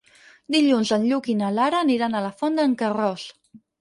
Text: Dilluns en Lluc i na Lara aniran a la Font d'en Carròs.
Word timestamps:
Dilluns 0.53 0.93
en 0.95 1.05
Lluc 1.11 1.29
i 1.33 1.35
na 1.43 1.51
Lara 1.57 1.81
aniran 1.89 2.17
a 2.21 2.25
la 2.27 2.33
Font 2.41 2.59
d'en 2.61 2.75
Carròs. 2.81 3.29